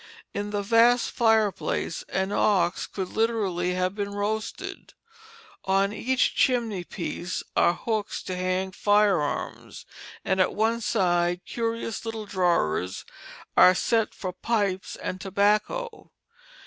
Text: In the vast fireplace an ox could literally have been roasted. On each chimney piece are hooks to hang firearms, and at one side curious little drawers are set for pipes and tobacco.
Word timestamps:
In 0.33 0.49
the 0.49 0.63
vast 0.63 1.11
fireplace 1.11 2.03
an 2.09 2.31
ox 2.31 2.87
could 2.87 3.09
literally 3.09 3.75
have 3.75 3.93
been 3.93 4.09
roasted. 4.13 4.95
On 5.65 5.93
each 5.93 6.33
chimney 6.33 6.83
piece 6.83 7.43
are 7.55 7.75
hooks 7.75 8.23
to 8.23 8.35
hang 8.35 8.71
firearms, 8.71 9.85
and 10.25 10.41
at 10.41 10.55
one 10.55 10.81
side 10.81 11.45
curious 11.45 12.03
little 12.03 12.25
drawers 12.25 13.05
are 13.55 13.75
set 13.75 14.15
for 14.15 14.31
pipes 14.33 14.95
and 14.95 15.21
tobacco. 15.21 16.09